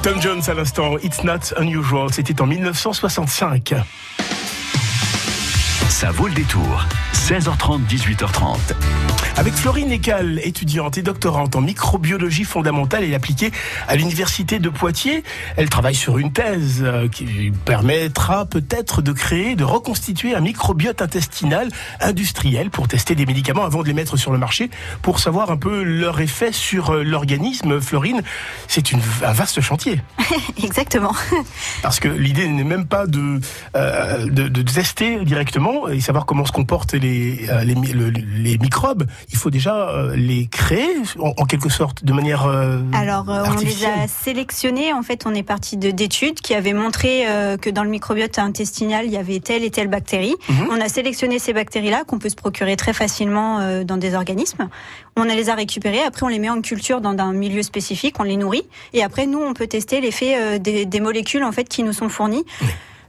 Tom 0.01 0.21
Jones 0.21 0.41
à 0.47 0.53
l'instant, 0.53 0.97
It's 1.03 1.23
Not 1.23 1.53
Unusual, 1.59 2.11
c'était 2.11 2.41
en 2.41 2.47
1965. 2.47 3.73
Ça 5.89 6.11
vaut 6.11 6.27
le 6.27 6.33
détour. 6.33 6.85
16h30, 7.29 7.81
18h30. 7.87 8.57
Avec 9.37 9.53
Florine 9.53 9.91
Ecal, 9.91 10.39
étudiante 10.43 10.97
et 10.97 11.03
doctorante 11.03 11.55
en 11.55 11.61
microbiologie 11.61 12.43
fondamentale 12.43 13.03
et 13.03 13.13
appliquée 13.13 13.51
à 13.87 13.95
l'université 13.95 14.57
de 14.57 14.67
Poitiers, 14.69 15.23
elle 15.55 15.69
travaille 15.69 15.93
sur 15.93 16.17
une 16.17 16.33
thèse 16.33 16.79
euh, 16.81 17.07
qui 17.07 17.51
permettra 17.65 18.45
peut-être 18.45 19.03
de 19.03 19.11
créer, 19.11 19.55
de 19.55 19.63
reconstituer 19.63 20.33
un 20.35 20.39
microbiote 20.39 21.03
intestinal 21.03 21.69
industriel 22.01 22.71
pour 22.71 22.87
tester 22.87 23.13
des 23.13 23.27
médicaments 23.27 23.63
avant 23.63 23.83
de 23.83 23.87
les 23.87 23.93
mettre 23.93 24.17
sur 24.17 24.31
le 24.31 24.39
marché, 24.39 24.71
pour 25.03 25.19
savoir 25.19 25.51
un 25.51 25.57
peu 25.57 25.83
leur 25.83 26.19
effet 26.21 26.51
sur 26.51 26.95
euh, 26.95 27.03
l'organisme. 27.03 27.79
Florine, 27.79 28.23
c'est 28.67 28.91
une- 28.91 29.01
un 29.23 29.33
vaste 29.33 29.61
chantier. 29.61 30.01
Exactement. 30.63 31.13
Parce 31.83 31.99
que 31.99 32.07
l'idée 32.07 32.47
n'est 32.47 32.63
même 32.63 32.87
pas 32.87 33.05
de, 33.05 33.39
euh, 33.75 34.25
de, 34.25 34.47
de 34.47 34.61
tester 34.63 35.23
directement 35.23 35.87
et 35.89 35.99
savoir 36.01 36.25
comment 36.25 36.45
se 36.45 36.51
comportent 36.51 36.93
les, 36.95 37.18
euh, 37.49 37.63
les, 37.63 37.73
le- 37.75 38.09
les 38.09 38.57
microbes. 38.57 39.05
Il 39.31 39.37
faut 39.37 39.49
déjà 39.49 39.89
euh, 39.89 40.15
les 40.15 40.47
créer 40.47 40.87
en, 41.19 41.33
en 41.37 41.45
quelque 41.45 41.69
sorte 41.69 42.03
de 42.03 42.13
manière 42.13 42.45
euh, 42.45 42.79
Alors, 42.93 43.29
euh, 43.29 43.43
on 43.47 43.59
les 43.59 43.85
a 43.85 44.07
sélectionnés. 44.07 44.93
En 44.93 45.03
fait, 45.03 45.23
on 45.25 45.33
est 45.33 45.43
parti 45.43 45.77
de- 45.77 45.91
d'études 45.91 46.39
qui 46.41 46.53
avaient 46.55 46.73
montré 46.73 47.27
euh, 47.27 47.57
que 47.57 47.69
dans 47.69 47.83
le 47.83 47.89
microbiote 47.89 48.39
intestinal, 48.39 49.05
il 49.05 49.11
y 49.11 49.17
avait 49.17 49.39
telle 49.39 49.63
et 49.63 49.69
telle 49.71 49.87
bactérie. 49.87 50.35
Mhm. 50.49 50.67
On 50.71 50.81
a 50.81 50.89
sélectionné 50.89 51.39
ces 51.39 51.53
bactéries-là 51.53 52.03
qu'on 52.05 52.19
peut 52.19 52.29
se 52.29 52.35
procurer 52.35 52.75
très 52.75 52.93
facilement 52.93 53.59
euh, 53.59 53.83
dans 53.83 53.97
des 53.97 54.15
organismes. 54.15 54.69
On 55.15 55.23
les 55.23 55.49
a 55.49 55.55
récupérées. 55.55 56.01
Après, 56.01 56.23
on 56.23 56.29
les 56.29 56.39
met 56.39 56.49
en 56.49 56.61
culture 56.61 57.01
dans 57.01 57.15
un 57.17 57.33
milieu 57.33 57.63
spécifique. 57.63 58.15
On 58.19 58.23
les 58.23 58.37
nourrit. 58.37 58.63
Et 58.93 59.03
après, 59.03 59.25
nous, 59.25 59.39
on 59.39 59.53
peut 59.53 59.67
tester 59.67 59.99
l'effet 60.01 60.59
des, 60.59 60.85
des 60.85 60.99
molécules 60.99 61.43
en 61.43 61.51
fait 61.51 61.67
qui 61.67 61.83
nous 61.83 61.93
sont 61.93 62.07
fournies. 62.09 62.45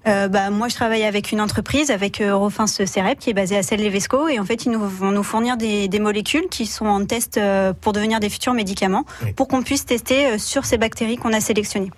Euh, 0.06 0.28
bah, 0.28 0.48
moi, 0.50 0.68
je 0.68 0.74
travaille 0.74 1.04
avec 1.04 1.30
une 1.30 1.40
entreprise, 1.42 1.90
avec 1.90 2.20
euh, 2.20 2.30
Eurofins 2.30 2.66
Cerep, 2.66 3.18
qui 3.18 3.28
est 3.30 3.34
basée 3.34 3.58
à 3.58 3.62
Celle-les-Vesco, 3.62 4.28
et 4.28 4.38
en 4.38 4.44
fait, 4.46 4.64
ils 4.64 4.72
nous 4.72 4.80
vont 4.80 5.10
nous 5.10 5.22
fournir 5.22 5.58
des, 5.58 5.88
des 5.88 5.98
molécules 5.98 6.48
qui 6.50 6.64
sont 6.64 6.86
en 6.86 7.04
test 7.04 7.36
euh, 7.36 7.74
pour 7.78 7.92
devenir 7.92 8.18
des 8.18 8.30
futurs 8.30 8.54
médicaments, 8.54 9.04
Oui. 9.22 9.32
pour 9.34 9.46
qu'on 9.46 9.62
puisse 9.62 9.84
tester 9.84 10.26
euh, 10.26 10.38
sur 10.38 10.64
ces 10.64 10.78
bactéries 10.78 11.16
qu'on 11.16 11.34
a 11.34 11.40
sélectionnées. 11.40 11.90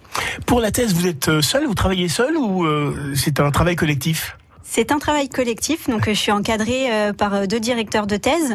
Pour 0.46 0.60
la 0.60 0.72
thèse, 0.72 0.94
vous 0.94 1.06
êtes 1.06 1.40
seul, 1.42 1.66
vous 1.66 1.74
travaillez 1.74 2.08
seul 2.08 2.36
ou 2.36 2.64
euh, 2.64 3.12
c'est 3.14 3.38
un 3.38 3.52
travail 3.52 3.76
collectif? 3.76 4.36
C'est 4.64 4.90
un 4.90 4.98
travail 4.98 5.28
collectif, 5.28 5.88
donc 5.88 6.06
je 6.06 6.14
suis 6.14 6.32
encadrée 6.32 6.88
par 7.18 7.46
deux 7.46 7.60
directeurs 7.60 8.06
de 8.06 8.16
thèse 8.16 8.54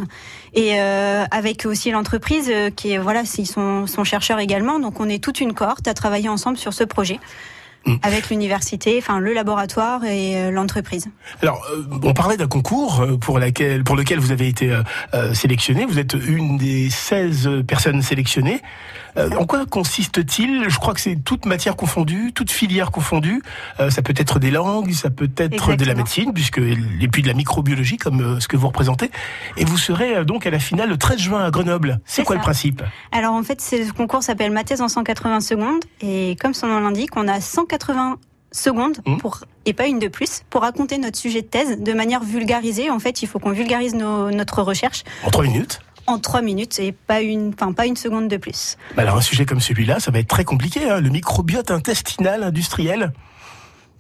et 0.56 0.80
euh, 0.80 1.26
avec 1.30 1.68
aussi 1.68 1.92
l'entreprise 1.92 2.52
qui 2.76 2.94
est 2.94 2.98
voilà, 2.98 3.22
ils 3.38 3.46
sont, 3.46 3.86
sont 3.86 4.04
chercheurs 4.04 4.40
également, 4.40 4.80
donc 4.80 5.00
on 5.00 5.08
est 5.10 5.24
toute 5.24 5.42
une 5.42 5.54
cohorte 5.54 5.88
à 5.88 5.94
travailler 5.94 6.28
ensemble 6.28 6.58
sur 6.58 6.74
ce 6.74 6.84
projet. 6.84 7.20
Mm. 7.86 7.96
Avec 8.02 8.30
l'université, 8.30 8.98
enfin 8.98 9.20
le 9.20 9.34
laboratoire 9.34 10.04
et 10.04 10.36
euh, 10.36 10.52
l'entreprise. 10.52 11.08
Alors, 11.42 11.66
euh, 11.72 11.84
on 12.04 12.14
parlait 12.14 12.38
d'un 12.38 12.48
concours 12.48 13.02
euh, 13.02 13.18
pour, 13.18 13.40
laquelle, 13.40 13.84
pour 13.84 13.96
lequel 13.96 14.20
vous 14.20 14.32
avez 14.32 14.48
été 14.48 14.74
sélectionné. 15.34 15.86
Vous 15.86 16.00
êtes 16.00 16.14
une 16.14 16.58
des 16.58 16.90
16 16.90 17.64
personnes 17.68 18.02
sélectionnées. 18.02 18.62
Euh, 19.18 19.30
en 19.38 19.46
quoi 19.46 19.66
consiste-t-il? 19.66 20.70
Je 20.70 20.78
crois 20.78 20.94
que 20.94 21.02
c'est 21.02 21.16
toute 21.16 21.46
matière 21.46 21.76
confondue, 21.76 22.32
toute 22.34 22.52
filière 22.52 22.92
confondue. 22.92 23.42
Euh, 23.80 23.90
ça 23.90 24.02
peut 24.02 24.14
être 24.16 24.40
des 24.40 24.52
langues, 24.52 24.92
ça 24.94 25.10
peut 25.10 25.30
être 25.38 25.76
de 25.76 25.86
la 25.86 25.96
médecine, 25.96 26.34
puisque 26.34 26.60
et 26.60 27.08
puis 27.08 27.22
de 27.24 27.28
la 27.28 27.34
microbiologie, 27.34 27.98
comme 27.98 28.22
euh, 28.22 28.40
ce 28.40 28.48
que 28.48 28.58
vous 28.58 28.68
représentez. 28.68 29.10
Et 29.58 29.66
vous 29.66 29.78
serez 29.78 30.18
euh, 30.18 30.24
donc 30.24 30.46
à 30.46 30.50
la 30.52 30.60
finale 30.60 30.90
le 30.90 30.98
13 30.98 31.18
juin 31.20 31.44
à 31.44 31.50
Grenoble. 31.52 32.00
C'est 32.06 32.24
quoi 32.24 32.36
ça. 32.36 32.40
le 32.40 32.44
principe? 32.44 32.84
Alors 33.12 33.34
en 33.34 33.44
fait, 33.44 33.62
ce 33.62 33.92
concours 33.92 34.24
s'appelle 34.24 34.52
Ma 34.52 34.64
thèse 34.64 34.82
en 34.82 34.88
180 34.88 35.40
secondes 35.42 35.84
et 36.02 36.36
comme 36.40 36.54
son 36.54 36.68
nom 36.68 36.80
l'indique, 36.80 37.16
on 37.16 37.28
a 37.28 37.42
180 37.42 38.18
secondes 38.52 38.98
Mhm. 39.06 39.18
pour 39.18 39.40
et 39.66 39.74
pas 39.74 39.88
une 39.88 40.00
de 40.00 40.08
plus 40.08 40.42
pour 40.50 40.62
raconter 40.62 40.98
notre 40.98 41.18
sujet 41.18 41.42
de 41.42 41.48
thèse 41.48 41.80
de 41.80 41.94
manière 41.94 42.24
vulgarisée. 42.24 42.90
En 42.90 43.00
fait, 43.00 43.22
il 43.22 43.28
faut 43.28 43.40
qu'on 43.40 43.52
vulgarise 43.52 43.94
nos- 43.94 44.32
notre 44.32 44.62
recherche 44.62 45.04
En 45.26 45.30
trois 45.32 45.44
minutes 45.44 45.80
en 46.08 46.20
trois 46.20 46.42
minutes 46.42 46.80
et 46.80 46.92
pas 46.92 47.22
une, 47.22 47.54
enfin 47.54 47.74
pas 47.74 47.86
une 47.86 47.96
seconde 47.96 48.28
de 48.28 48.38
plus. 48.38 48.78
Bah 48.96 49.04
Alors 49.04 49.18
un 49.18 49.22
sujet 49.22 49.46
comme 49.46 49.62
celui-là, 49.62 50.00
ça 50.00 50.12
va 50.12 50.20
être 50.20 50.28
très 50.28 50.46
compliqué. 50.46 50.90
Hein, 50.90 51.02
le 51.02 51.10
microbiote 51.10 51.72
intestinal 51.72 52.44
industriel. 52.44 53.12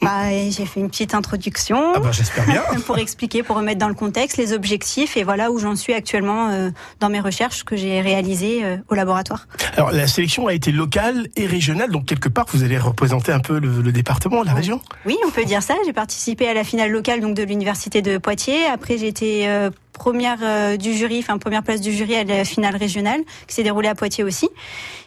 Bah, 0.02 0.30
j'ai 0.50 0.66
fait 0.66 0.80
une 0.80 0.90
petite 0.90 1.16
introduction. 1.16 1.94
Ah 1.96 2.00
bah 2.00 2.12
bien. 2.48 2.62
pour 2.86 2.98
expliquer, 3.00 3.42
pour 3.42 3.56
remettre 3.56 3.80
dans 3.80 3.88
le 3.88 3.96
contexte 3.96 4.38
les 4.38 4.54
objectifs 4.54 5.18
et 5.18 5.24
voilà 5.24 5.50
où 5.52 5.58
j'en 5.58 5.76
suis 5.76 5.94
actuellement 5.94 6.50
euh, 6.50 6.70
dans 7.00 7.10
mes 7.10 7.20
recherches 7.20 7.64
que 7.64 7.76
j'ai 7.76 8.00
réalisées 8.02 8.64
euh, 8.64 8.78
au 8.90 8.96
laboratoire. 8.96 9.48
Alors 9.76 9.92
la 9.92 10.08
sélection 10.08 10.48
a 10.48 10.54
été 10.54 10.72
locale 10.72 11.30
et 11.36 11.48
régionale, 11.48 11.90
donc 11.90 12.06
quelque 12.06 12.30
part 12.30 12.46
vous 12.54 12.64
allez 12.64 12.78
représenter 12.78 13.32
un 13.32 13.40
peu 13.40 13.60
le, 13.60 13.82
le 13.82 13.92
département, 13.92 14.44
la 14.44 14.54
région. 14.54 14.82
Oui, 15.06 15.18
on 15.26 15.32
peut 15.32 15.46
dire 15.46 15.64
ça. 15.64 15.74
J'ai 15.86 15.94
participé 15.94 16.48
à 16.48 16.54
la 16.54 16.64
finale 16.64 16.92
locale 16.92 17.20
donc 17.20 17.36
de 17.36 17.44
l'université 17.44 18.04
de 18.04 18.20
Poitiers. 18.20 18.68
Après, 18.68 19.00
j'ai 19.00 19.08
été 19.08 19.50
euh, 19.50 19.72
première 19.98 20.40
euh, 20.42 20.78
du 20.78 20.94
jury, 20.94 21.20
enfin 21.20 21.38
première 21.38 21.64
place 21.64 21.82
du 21.82 21.92
jury 21.92 22.16
à 22.16 22.24
la 22.24 22.46
finale 22.46 22.76
régionale 22.76 23.22
qui 23.48 23.56
s'est 23.56 23.64
déroulée 23.64 23.90
à 23.90 23.96
Poitiers 23.96 24.24
aussi. 24.24 24.50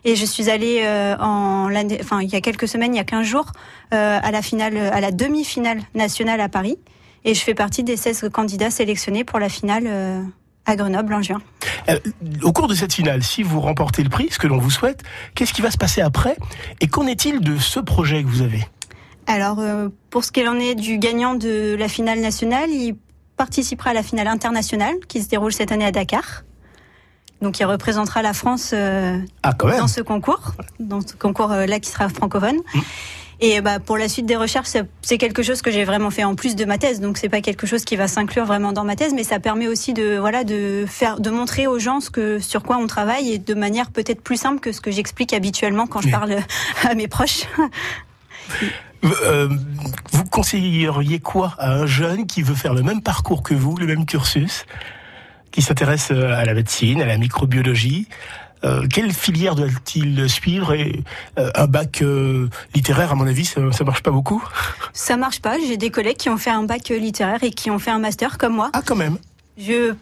Et 0.05 0.17
je 0.17 0.25
suis 0.25 0.51
allée 0.51 0.83
euh, 0.83 1.17
en 1.19 1.69
l'année, 1.69 1.99
enfin 2.03 2.21
il 2.21 2.29
y 2.29 2.37
a 2.37 2.41
quelques 2.41 2.69
semaines, 2.69 2.95
il 2.95 2.99
y 2.99 3.01
a 3.01 3.05
15 3.05 3.27
jours, 3.27 3.53
euh, 3.95 4.19
à 4.23 4.31
la 4.31 4.43
finale, 4.43 4.77
à 4.77 5.01
la 5.01 5.13
demi-finale 5.13 5.81
nationale 5.95 6.41
à 6.41 6.49
Paris. 6.49 6.79
Et 7.25 7.35
je 7.35 7.41
fais 7.41 7.55
partie 7.55 7.85
des 7.85 7.97
16 7.97 8.31
candidats 8.33 8.71
sélectionnés 8.71 9.25
pour 9.25 9.39
la 9.39 9.51
finale 9.51 9.87
à 10.65 10.77
Grenoble 10.77 11.13
en 11.13 11.21
juin. 11.21 11.43
Au 12.43 12.53
cours 12.53 12.67
de 12.67 12.75
cette 12.75 12.95
finale, 12.95 13.23
si 13.23 13.43
vous 13.43 13.61
remportez 13.61 14.03
le 14.03 14.09
prix, 14.09 14.29
ce 14.31 14.39
que 14.39 14.47
l'on 14.47 14.57
vous 14.57 14.71
souhaite, 14.71 15.03
qu'est-ce 15.35 15.53
qui 15.53 15.61
va 15.61 15.71
se 15.71 15.77
passer 15.77 16.01
après 16.01 16.37
Et 16.81 16.87
qu'en 16.87 17.07
est-il 17.07 17.41
de 17.41 17.59
ce 17.59 17.79
projet 17.79 18.23
que 18.23 18.29
vous 18.29 18.41
avez? 18.41 18.65
Alors, 19.27 19.61
euh, 19.61 19.89
pour 20.11 20.25
ce 20.25 20.33
qu'il 20.33 20.49
en 20.49 20.59
est 20.59 20.75
du 20.75 20.99
gagnant 20.99 21.35
de 21.35 21.77
la 21.79 21.89
finale 21.89 22.21
nationale, 22.21 22.69
il 22.71 22.97
participera 23.45 23.91
à 23.91 23.95
la 23.95 24.03
finale 24.03 24.27
internationale 24.29 24.97
qui 25.09 25.23
se 25.23 25.29
déroule 25.31 25.51
cette 25.51 25.73
année 25.73 25.87
à 25.87 25.93
Dakar. 25.93 26.43
Donc, 27.41 27.59
il 27.59 27.65
représentera 27.65 28.21
la 28.21 28.35
France 28.35 28.73
euh, 28.75 29.17
Ah, 29.43 29.55
dans 29.55 29.89
ce 29.89 30.03
concours, 30.03 30.53
dans 30.79 31.01
ce 31.01 31.15
concours-là 31.15 31.81
qui 31.81 31.89
sera 31.89 32.11
francophone. 32.11 32.59
Mm. 32.75 32.81
Et 33.41 33.63
bah, 33.63 33.79
pour 33.81 33.97
la 33.97 34.11
suite 34.11 34.27
des 34.27 34.37
recherches, 34.37 34.69
c'est- 35.01 35.17
quelque 35.17 35.43
chose 35.43 35.63
que 35.63 35.71
j'ai 35.71 35.87
vraiment 35.87 36.11
fait 36.11 36.25
en 36.25 36.35
plus 36.35 36.55
de 36.55 36.67
ma 36.67 36.77
thèse. 36.77 37.01
Donc, 37.01 37.17
c'est 37.17 37.31
pas 37.31 37.41
quelque 37.41 37.67
chose 37.67 37.87
qui 37.87 37.97
va 37.97 38.09
s'inclure 38.09 38.45
vraiment 38.45 38.73
dans 38.75 38.85
ma 38.85 38.95
thèse, 38.95 39.15
mais 39.15 39.25
ça 39.25 39.41
permet 39.41 39.69
aussi 39.69 39.95
de, 39.95 40.19
voilà, 40.19 40.45
de 40.45 40.85
faire, 40.87 41.19
de 41.19 41.31
montrer 41.31 41.67
aux 41.67 41.79
gens 41.79 42.01
ce 42.01 42.11
que, 42.11 42.41
sur 42.41 42.63
quoi 42.63 42.77
on 42.77 42.87
travaille 42.87 43.33
et 43.33 43.39
de 43.39 43.55
manière 43.55 43.91
peut-être 43.91 44.21
plus 44.21 44.37
simple 44.37 44.61
que 44.61 44.71
ce 44.73 44.83
que 44.83 44.91
j'explique 44.91 45.33
habituellement 45.33 45.87
quand 45.87 46.03
je 46.03 46.11
parle 46.11 46.37
à 46.85 46.95
mes 46.95 47.09
proches. 47.09 47.45
Euh, 49.05 49.49
vous 50.13 50.25
conseilleriez 50.25 51.21
quoi 51.21 51.55
à 51.59 51.73
un 51.73 51.87
jeune 51.87 52.27
qui 52.27 52.43
veut 52.43 52.55
faire 52.55 52.75
le 52.75 52.83
même 52.83 53.01
parcours 53.03 53.43
que 53.43 53.55
vous, 53.55 53.77
le 53.77 53.87
même 53.87 54.05
cursus, 54.07 54.67
qui 55.51 55.63
s'intéresse 55.63 56.09
euh, 56.11 56.35
à 56.35 56.45
la 56.45 56.55
médecine, 56.55 57.01
à 57.01 57.07
la 57.07 57.17
microbiologie 57.17 58.09
euh, 58.63 58.87
quelle 58.93 59.11
filière 59.13 59.55
doit-il 59.55 60.29
suivre 60.29 60.75
et 60.75 61.03
euh, 61.39 61.51
un 61.55 61.67
bac 61.67 62.03
euh, 62.03 62.51
littéraire 62.75 63.13
à 63.13 63.15
mon 63.15 63.27
avis 63.27 63.47
ça, 63.47 63.61
ça 63.73 63.85
marche 63.85 64.03
pas 64.03 64.11
beaucoup. 64.11 64.45
Ça 64.93 65.17
marche 65.17 65.41
pas. 65.41 65.57
J'ai 65.67 65.79
des 65.79 65.91
collègues 65.91 66.19
qui 66.19 66.29
ont 66.29 66.37
fait 66.37 66.51
un 66.51 66.65
bac 66.65 66.91
littéraire 66.91 67.43
et 67.43 67.53
qui 67.53 67.71
ont 67.71 67.79
fait 67.79 67.91
un 67.91 67.99
master 68.01 68.37
comme 68.37 68.55
moi. 68.57 68.69
Ah 68.75 68.83
quand 68.85 68.97
même. 68.97 69.17
Je 69.57 69.95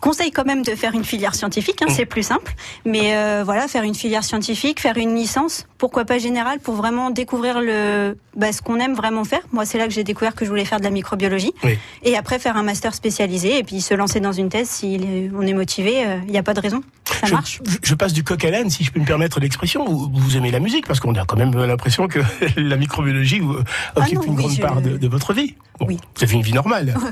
conseille 0.00 0.30
quand 0.30 0.46
même 0.46 0.62
de 0.62 0.74
faire 0.74 0.94
une 0.94 1.04
filière 1.04 1.34
scientifique, 1.34 1.82
hein, 1.82 1.86
Mm. 1.90 1.94
c'est 1.94 2.06
plus 2.06 2.22
simple. 2.22 2.54
Mais 2.86 3.16
euh, 3.16 3.42
voilà, 3.44 3.68
faire 3.68 3.82
une 3.82 3.94
filière 3.94 4.24
scientifique, 4.24 4.80
faire 4.80 4.96
une 4.96 5.14
licence, 5.14 5.66
pourquoi 5.78 6.04
pas 6.04 6.18
générale, 6.18 6.58
pour 6.60 6.74
vraiment 6.74 7.10
découvrir 7.10 7.60
le, 7.60 8.16
bah, 8.36 8.52
ce 8.52 8.62
qu'on 8.62 8.78
aime 8.80 8.94
vraiment 8.94 9.24
faire. 9.24 9.40
Moi, 9.52 9.64
c'est 9.66 9.78
là 9.78 9.86
que 9.86 9.92
j'ai 9.92 10.04
découvert 10.04 10.34
que 10.34 10.44
je 10.44 10.50
voulais 10.50 10.64
faire 10.64 10.78
de 10.78 10.84
la 10.84 10.90
microbiologie. 10.90 11.52
Oui. 11.64 11.78
Et 12.02 12.16
après, 12.16 12.38
faire 12.38 12.56
un 12.56 12.62
master 12.62 12.94
spécialisé 12.94 13.58
et 13.58 13.62
puis 13.62 13.80
se 13.80 13.94
lancer 13.94 14.20
dans 14.20 14.32
une 14.32 14.48
thèse 14.48 14.68
si 14.68 14.98
on 15.36 15.42
est 15.42 15.52
motivé. 15.54 16.04
Il 16.26 16.30
n'y 16.32 16.38
a 16.38 16.42
pas 16.42 16.54
de 16.54 16.60
raison. 16.60 16.82
Ça 17.20 17.26
je, 17.26 17.32
marche. 17.32 17.60
je- 17.82 17.94
passe 17.94 18.12
du 18.12 18.24
coq 18.24 18.44
à 18.44 18.50
l'âne, 18.50 18.68
si 18.70 18.84
je 18.84 18.90
peux 18.92 19.00
me 19.00 19.06
permettre 19.06 19.40
l'expression. 19.40 19.84
Vous, 19.86 20.10
vous 20.12 20.36
aimez 20.36 20.50
la 20.50 20.60
musique 20.60 20.86
parce 20.86 21.00
qu'on 21.00 21.14
a 21.14 21.24
quand 21.24 21.36
même 21.36 21.54
l'impression 21.54 22.08
que 22.08 22.20
la 22.56 22.76
microbiologie 22.76 23.40
vous 23.40 23.56
occupe 23.96 24.14
non, 24.16 24.22
une 24.22 24.30
oui, 24.30 24.36
grande 24.36 24.52
je- 24.52 24.60
part 24.60 24.80
de, 24.82 24.96
de 24.96 25.08
votre 25.08 25.32
vie. 25.32 25.54
Bon, 25.80 25.86
Oui. 25.88 25.98
Vous 26.16 26.24
avez 26.24 26.34
une 26.34 26.42
vie 26.42 26.52
normale. 26.52 26.94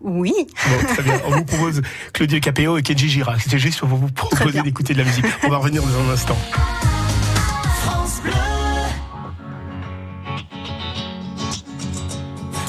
Oui. 0.00 0.32
Bon, 0.38 0.86
très 0.94 1.02
bien. 1.02 1.20
On 1.26 1.32
vous 1.32 1.44
propose 1.44 1.82
Claudio 2.12 2.38
Capéo 2.38 2.78
et 2.78 2.82
Kenji 2.82 3.08
Girac. 3.08 3.40
C'était 3.40 3.58
juste 3.58 3.80
pour 3.80 3.88
vous 3.88 4.06
proposer 4.12 4.62
d'écouter 4.62 4.92
de 4.92 4.98
la 4.98 5.04
musique. 5.04 5.24
On 5.42 5.48
va 5.48 5.56
revenir 5.56 5.82
dans 5.82 5.88
un 6.08 6.12
instant. 6.14 6.38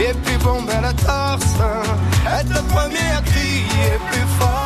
et 0.00 0.14
puis 0.24 0.36
bomber 0.38 0.80
la 0.82 0.92
torse. 0.92 1.56
Être 2.26 2.48
le 2.48 2.62
premier 2.68 3.08
à 3.16 3.22
crier 3.22 3.98
plus 4.10 4.26
fort. 4.38 4.65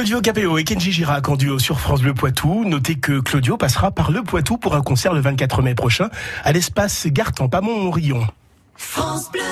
Claudio 0.00 0.22
Capéo 0.22 0.56
et 0.56 0.64
Kenji 0.64 0.92
Girac 0.92 1.28
en 1.28 1.36
duo 1.36 1.58
sur 1.58 1.78
France 1.78 2.00
Bleu 2.00 2.14
Poitou. 2.14 2.64
Notez 2.64 2.94
que 2.94 3.20
Claudio 3.20 3.58
passera 3.58 3.90
par 3.90 4.10
le 4.10 4.22
Poitou 4.22 4.56
pour 4.56 4.74
un 4.74 4.80
concert 4.80 5.12
le 5.12 5.20
24 5.20 5.60
mai 5.60 5.74
prochain 5.74 6.08
à 6.42 6.52
l'espace 6.52 7.06
Gartempe 7.08 7.54
à 7.54 7.60
Pamont-Rion. 7.60 8.26
France 8.76 9.30
Bleu. 9.30 9.42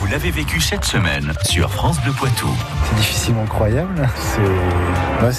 Vous 0.00 0.06
l'avez 0.08 0.30
vécu 0.30 0.60
cette 0.60 0.84
semaine 0.84 1.32
sur 1.44 1.70
France 1.70 1.98
Bleu 2.02 2.12
Poitou. 2.12 2.50
C'est 2.84 2.96
difficilement 2.96 3.46
croyable. 3.46 4.06
C'est, 4.14 5.24
ouais, 5.24 5.32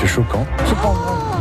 c'est, 0.00 0.08
choquant. 0.08 0.44
C'est 0.66 0.74
pas 0.74 0.92
vrai. 0.92 1.37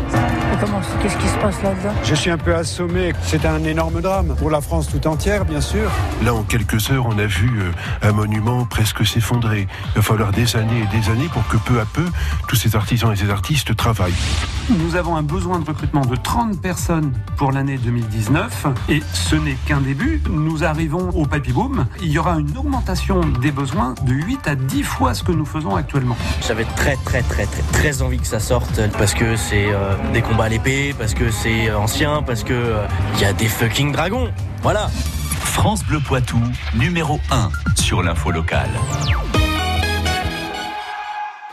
Comment, 0.59 0.81
qu'est-ce 1.01 1.17
qui 1.17 1.27
se 1.27 1.37
passe 1.37 1.61
là-dedans 1.61 1.93
Je 2.03 2.15
suis 2.15 2.31
un 2.31 2.37
peu 2.37 2.55
assommé. 2.55 3.13
C'est 3.21 3.45
un 3.45 3.63
énorme 3.63 4.01
drame 4.01 4.35
pour 4.37 4.49
la 4.49 4.61
France 4.61 4.87
tout 4.89 5.05
entière, 5.07 5.45
bien 5.45 5.61
sûr. 5.61 5.89
Là, 6.23 6.33
en 6.33 6.43
quelques 6.43 6.89
heures, 6.89 7.05
on 7.07 7.17
a 7.19 7.25
vu 7.25 7.49
euh, 7.59 7.71
un 8.01 8.11
monument 8.11 8.65
presque 8.65 9.05
s'effondrer. 9.05 9.67
Il 9.89 9.97
va 9.97 10.01
falloir 10.01 10.31
des 10.31 10.55
années 10.55 10.81
et 10.81 10.97
des 10.97 11.09
années 11.09 11.29
pour 11.31 11.47
que 11.47 11.57
peu 11.57 11.79
à 11.79 11.85
peu, 11.85 12.05
tous 12.47 12.55
ces 12.55 12.75
artisans 12.75 13.11
et 13.11 13.15
ces 13.15 13.29
artistes 13.29 13.75
travaillent. 13.75 14.13
Nous 14.69 14.97
avons 14.97 15.15
un 15.15 15.23
besoin 15.23 15.59
de 15.59 15.65
recrutement 15.65 16.05
de 16.05 16.17
30 16.17 16.61
personnes 16.61 17.13
pour 17.37 17.53
l'année 17.53 17.77
2019 17.77 18.65
et 18.89 19.01
ce 19.13 19.37
n'est 19.37 19.55
qu'un 19.65 19.79
début. 19.79 20.21
Nous 20.29 20.65
arrivons 20.65 21.09
au 21.11 21.25
Papy 21.25 21.53
Boom. 21.53 21.85
Il 22.01 22.11
y 22.11 22.19
aura 22.19 22.37
une 22.37 22.57
augmentation 22.57 23.21
des 23.21 23.51
besoins 23.51 23.95
de 24.01 24.13
8 24.13 24.45
à 24.45 24.55
10 24.55 24.83
fois 24.83 25.13
ce 25.13 25.23
que 25.23 25.31
nous 25.31 25.45
faisons 25.45 25.77
actuellement. 25.77 26.17
J'avais 26.45 26.65
très 26.75 26.97
très 27.05 27.21
très 27.21 27.45
très 27.45 27.61
très 27.71 28.01
envie 28.01 28.19
que 28.19 28.27
ça 28.27 28.41
sorte 28.41 28.81
parce 28.97 29.13
que 29.13 29.37
c'est 29.37 29.71
euh, 29.71 29.95
des 30.11 30.21
combats 30.21 30.45
à 30.45 30.49
l'épée, 30.49 30.93
parce 30.97 31.13
que 31.13 31.31
c'est 31.31 31.71
ancien, 31.71 32.21
parce 32.21 32.43
que 32.43 32.53
euh, 32.53 32.85
il 33.15 33.21
y 33.21 33.25
a 33.25 33.31
des 33.31 33.47
fucking 33.47 33.93
dragons. 33.93 34.33
Voilà. 34.63 34.89
France 35.43 35.85
Bleu 35.85 36.01
Poitou, 36.01 36.41
numéro 36.75 37.21
1 37.31 37.49
sur 37.75 38.03
l'info 38.03 38.31
locale. 38.31 38.69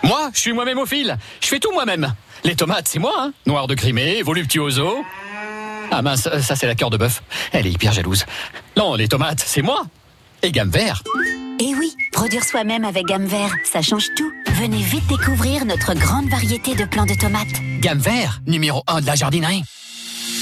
Moi, 0.02 0.30
je 0.34 0.38
suis 0.40 0.52
moi-même 0.52 0.78
au 0.78 0.86
fil. 0.86 1.16
Je 1.40 1.46
fais 1.46 1.60
tout 1.60 1.72
moi-même. 1.72 2.12
Les 2.44 2.54
tomates, 2.54 2.88
c'est 2.88 2.98
moi, 2.98 3.14
hein. 3.18 3.32
Noir 3.46 3.66
de 3.66 3.74
Crimée, 3.74 4.22
voluptuoso. 4.22 5.02
Ah 5.90 6.02
mince, 6.02 6.28
ça 6.40 6.56
c'est 6.56 6.66
la 6.66 6.74
cœur 6.74 6.90
de 6.90 6.98
bœuf. 6.98 7.22
Elle 7.52 7.66
est 7.66 7.70
hyper 7.70 7.92
jalouse. 7.92 8.26
Non, 8.76 8.94
les 8.94 9.08
tomates, 9.08 9.42
c'est 9.44 9.62
moi. 9.62 9.82
Et 10.42 10.52
gamme 10.52 10.70
vert. 10.70 11.02
Et 11.58 11.74
oui, 11.74 11.94
produire 12.12 12.44
soi-même 12.44 12.84
avec 12.84 13.06
gamme 13.06 13.24
vert, 13.24 13.54
ça 13.64 13.80
change 13.80 14.08
tout. 14.16 14.30
Venez 14.52 14.82
vite 14.82 15.06
découvrir 15.06 15.64
notre 15.64 15.94
grande 15.94 16.28
variété 16.28 16.74
de 16.74 16.84
plants 16.84 17.06
de 17.06 17.14
tomates. 17.14 17.46
Gamme 17.80 17.98
vert, 17.98 18.40
numéro 18.46 18.82
1 18.88 19.00
de 19.00 19.06
la 19.06 19.14
jardinerie. 19.14 19.62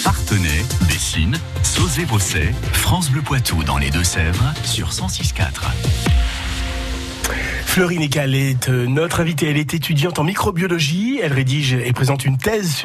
Partenay, 0.02 0.64
Dessine, 0.88 1.38
Sauzé-Bosset, 1.62 2.52
France 2.72 3.10
Bleu 3.10 3.22
Poitou 3.22 3.62
dans 3.62 3.78
les 3.78 3.90
Deux-Sèvres 3.90 4.52
sur 4.64 4.90
106.4. 4.90 5.44
Florine 7.64 8.02
Ecal 8.02 8.34
est 8.34 8.68
notre 8.68 9.20
invitée. 9.20 9.50
Elle 9.50 9.56
est 9.56 9.74
étudiante 9.74 10.18
en 10.18 10.24
microbiologie. 10.24 11.20
Elle 11.22 11.32
rédige 11.32 11.74
et 11.74 11.92
présente 11.92 12.24
une 12.24 12.38
thèse 12.38 12.80